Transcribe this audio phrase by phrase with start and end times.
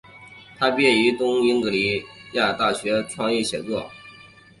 [0.57, 3.95] 她毕业于东英吉利亚大学创意写作课程。